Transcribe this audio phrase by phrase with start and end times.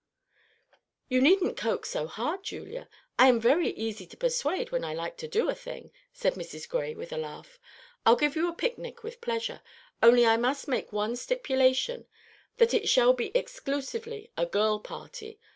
[1.09, 5.27] "You needn't coax so hard, Julia; I'm very easy to persuade when I like to
[5.27, 6.67] do a thing," said Mrs.
[6.67, 7.59] Gray, with a laugh.
[8.03, 9.61] "I'll give you a picnic with pleasure;
[10.01, 12.07] only I must make one stipulation,
[12.57, 15.39] that it shall be exclusively a girl party.